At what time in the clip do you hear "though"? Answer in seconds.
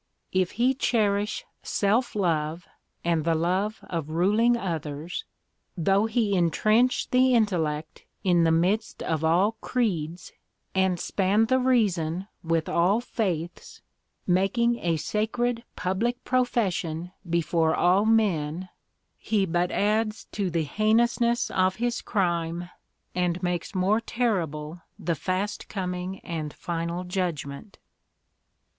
5.77-6.07